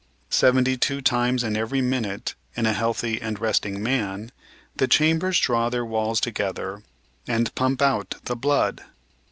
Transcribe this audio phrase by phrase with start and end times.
[0.31, 4.31] Seventy two times in every minute, in a healthy and resting man,
[4.77, 6.81] the chambers draw their, walls together
[7.27, 8.81] and pump out the blood.